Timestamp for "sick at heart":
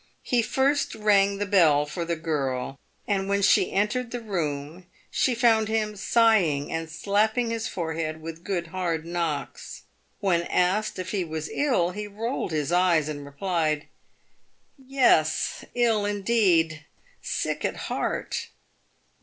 17.21-18.49